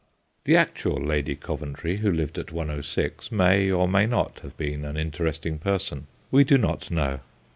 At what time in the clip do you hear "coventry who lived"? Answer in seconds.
1.35-2.39